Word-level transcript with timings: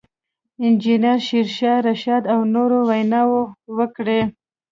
انجنیر 0.63 1.19
شېرشاه 1.27 1.79
رشاد 1.87 2.23
او 2.33 2.39
نورو 2.53 2.79
ویناوې 2.89 3.43
وکړې. 3.77 4.21